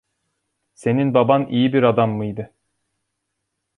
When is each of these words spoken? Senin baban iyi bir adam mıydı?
Senin 0.73 1.13
baban 1.13 1.47
iyi 1.49 1.73
bir 1.73 1.83
adam 1.83 2.11
mıydı? 2.11 2.53